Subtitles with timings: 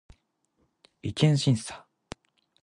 [1.03, 1.85] 違憲審査